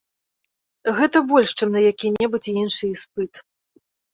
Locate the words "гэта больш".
0.99-1.49